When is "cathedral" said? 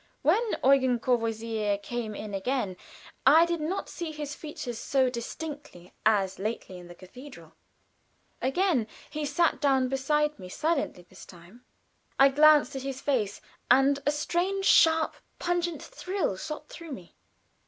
6.95-7.53